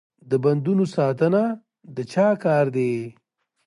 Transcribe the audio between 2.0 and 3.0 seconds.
چا کار دی؟